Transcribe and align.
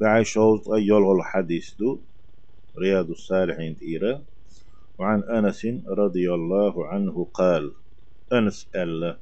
بعي 0.00 0.24
شوط 0.24 0.64
يلغل 0.68 1.16
الحديث 1.16 1.74
دو 1.74 2.00
رياض 2.78 3.10
الصالحين 3.10 3.76
تيرا 3.76 4.22
وعن 4.98 5.22
أنس 5.22 5.66
رضي 5.88 6.32
الله 6.34 6.86
عنه 6.86 7.26
قال 7.34 7.72
أنس 8.32 8.68
ألا 8.74 9.18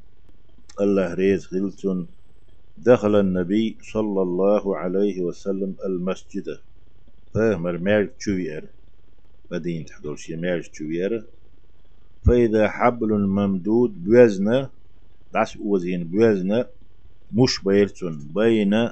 الله 0.81 1.15
ريز 1.15 1.47
خلتن 1.47 2.07
دخل 2.79 3.15
النبي 3.21 3.79
صلى 3.93 4.23
الله 4.23 4.77
عليه 4.77 5.21
وسلم 5.23 5.75
المسجد. 5.87 6.59
فهمر 7.35 7.79
مال 7.79 8.17
تشوير. 8.19 8.69
مدينة 9.51 9.87
شي 10.17 10.37
مال 10.37 10.65
تشوير. 10.65 11.27
فإذا 12.27 12.69
حبل 12.69 13.09
ممدود 13.27 14.05
بوزنة 14.05 14.71
دعس 15.35 15.57
وزين 15.57 16.05
بوزنة 16.05 16.67
مش 17.33 17.65
بيرتون 17.65 18.33
بين 18.35 18.91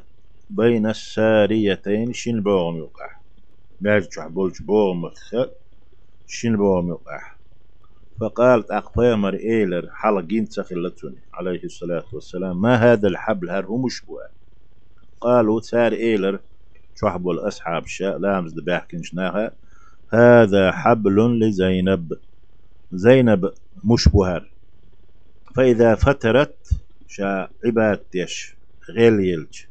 بين 0.51 0.87
الساريتين 0.87 2.13
شن 2.13 2.41
بوغم 2.43 2.77
يقع 2.77 3.11
مال 3.81 4.05
تحبولش 4.09 4.63
بوغم 4.63 5.01
مخ 5.03 5.35
شن 6.27 6.57
بوغم 6.57 6.89
يقع 6.89 7.21
فقالت 8.21 8.71
أقفامر 8.71 9.35
إيلر 9.35 9.91
حلقين 9.93 10.49
تخلتوني 10.49 11.23
عليه 11.35 11.65
الصلاة 11.65 12.05
والسلام 12.13 12.61
ما 12.61 12.75
هذا 12.75 13.09
الحبل؟ 13.09 13.51
هر 13.51 13.67
هو 13.67 13.79
مشبوه 13.87 14.23
قالوا 15.21 15.61
تار 15.61 15.93
إيلر 15.93 16.41
شحبوا 16.95 17.33
الأصحاب 17.33 17.87
شاء 17.87 18.19
لامز 18.19 18.53
دباحكنش 18.53 19.15
ناها 19.15 19.57
هذا 20.13 20.73
حبل 20.73 21.39
لزينب. 21.41 22.21
زينب 22.93 23.53
مشبهر 23.85 24.53
فإذا 25.57 25.95
فترت 25.95 26.71
شا 27.07 27.49
عباد 27.65 28.05
يش 28.15 28.57
غيل 28.97 29.21
يلج. 29.21 29.70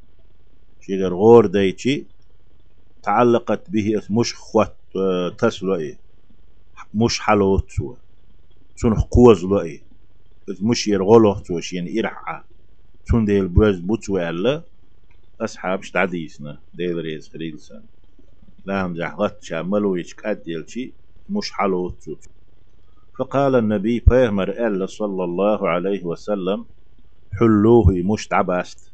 شيغر 0.80 1.14
غور 1.14 1.46
ديتي 1.46 2.08
تعلقت 3.04 3.70
به 3.70 4.02
مش 4.10 4.34
خوات 4.34 4.78
تسلو 5.38 5.76
إيه 5.76 6.00
مش 6.94 7.20
حلوت 7.20 7.72
سوى 7.72 7.98
سنح 8.76 9.00
قوز 9.12 9.46
لأي 9.46 9.86
مش 10.62 10.88
يرغلو 10.88 11.34
توش 11.40 11.74
يعني 11.74 12.00
إرحا 12.00 12.44
تون 13.06 13.26
ديل 13.26 13.48
بوز 13.48 13.80
بوتو 13.80 14.18
ألا 14.18 14.64
أصحاب 15.42 15.84
شتعديسنا 15.84 16.62
ديل 16.74 16.96
ريز 16.98 17.30
خريلسان 17.30 17.84
لام 18.66 18.94
جحغت 18.94 19.44
شاملو 19.44 19.96
يشكاد 19.96 20.44
ديلشي 20.44 20.96
مش 21.30 21.52
حلو 21.52 21.90
توت 21.90 22.26
فقال 23.20 23.56
النبي 23.56 24.00
بيغمر 24.00 24.50
ألا 24.68 24.86
صلى 24.86 25.24
الله 25.24 25.70
عليه 25.70 26.06
وسلم 26.06 26.66
حلوة 27.40 27.86
مش 28.14 28.28
تعباست. 28.28 28.89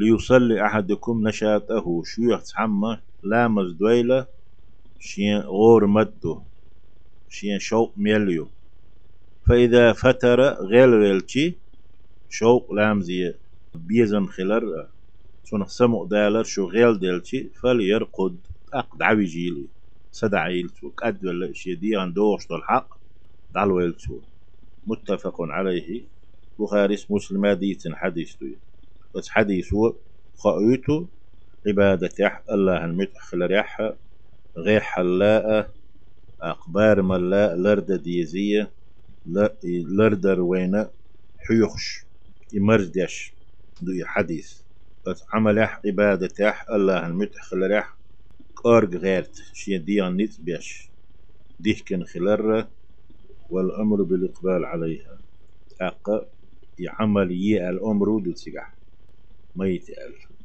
ليصلي 0.00 0.66
أحدكم 0.66 1.28
نشاته 1.28 2.02
شيوخ 2.04 2.42
تحمى 2.42 3.00
لامز 3.22 3.72
دويلة 3.72 4.26
شين 4.98 5.38
غور 5.38 5.86
مدو 5.86 6.42
شين 7.28 7.58
شوق 7.58 7.92
ميليو. 7.96 8.48
فإذا 9.48 9.92
فتر 9.92 10.40
غير 10.40 10.88
ويلتي 10.88 11.58
شوق 12.28 12.72
لامزي 12.72 13.34
بيزن 13.74 14.26
خلر 14.26 14.62
سون 15.44 15.66
سمو 15.66 16.04
دالر 16.04 16.42
شو 16.42 16.64
غيل 16.68 16.98
ديلتي 16.98 17.50
فليرقد 17.62 18.36
أقد 18.72 19.02
عوي 19.02 19.24
جيلي. 19.24 19.68
سدع 20.10 20.48
يلتو 20.48 20.90
قد 20.96 21.26
ولا 21.26 21.52
شي 21.52 21.74
دي 21.74 21.90
دوش 22.14 22.46
الحق 22.50 22.88
دعلو 23.54 23.80
يلتو 23.80 24.20
متفق 24.86 25.36
عليه. 25.40 25.88
بخاري 26.58 26.96
مسلم 27.10 27.46
ديت 27.46 27.82
حديث 27.94 28.36
بس 29.16 29.28
حديث 29.28 29.74
هو 29.74 29.96
خايتو 30.34 31.06
عبادة 31.66 32.10
يح 32.20 32.42
الله 32.50 32.84
المتح 32.84 33.34
ريح 33.34 33.92
غير 34.56 34.80
حلاء 34.80 35.74
أقبار 36.40 37.02
ملا 37.02 37.56
لرد 37.56 37.92
ديزية 37.92 38.72
لردر 39.98 40.40
وين 40.40 40.86
حيوخش 41.38 42.06
يمردش 42.52 43.34
دو 43.82 43.92
حديث. 44.04 44.60
بس 45.06 45.24
عمل 45.32 45.58
يح 45.58 45.80
عبادة 45.86 46.34
يح 46.40 46.66
الله 46.70 47.06
المتح 47.06 47.52
ريح 47.54 47.98
قارق 48.56 48.88
غيرت 48.88 49.34
شي 49.52 49.78
ديان 49.78 50.16
نيت 50.16 50.40
بيش. 50.40 50.92
ديهكن 51.58 52.04
خلر 52.04 52.68
والأمر 53.48 54.02
بالإقبال 54.02 54.64
عليها. 54.64 55.22
أق 55.80 56.32
يعمل 56.78 57.32
يي 57.32 57.70
الأمر 57.70 58.18
دو 58.18 58.32
تسيقح 58.32 58.76
ما 59.56 59.68
يتقل 59.68 60.35